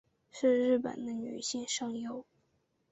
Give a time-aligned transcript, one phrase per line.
[0.31, 2.25] 是日本的女性声优。